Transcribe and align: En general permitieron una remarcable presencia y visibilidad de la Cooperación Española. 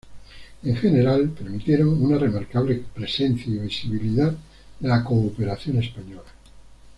En 0.63 0.75
general 0.77 1.29
permitieron 1.29 1.89
una 2.03 2.17
remarcable 2.17 2.83
presencia 2.91 3.53
y 3.53 3.59
visibilidad 3.59 4.35
de 4.79 4.87
la 4.89 5.03
Cooperación 5.03 5.77
Española. 5.77 6.23